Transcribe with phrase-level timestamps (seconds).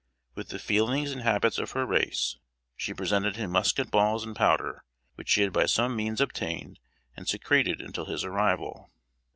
[0.33, 2.35] With the feelings and habits of her race,
[2.75, 6.79] she presented him musket balls and powder, which she had by some means obtained
[7.15, 8.89] and secreted until his arrival.